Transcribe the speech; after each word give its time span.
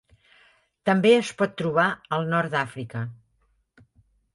També 0.91 1.11
es 1.19 1.29
pot 1.43 1.55
trobar 1.61 1.87
al 2.19 2.29
nord 2.35 2.59
d'Àfrica. 2.59 3.07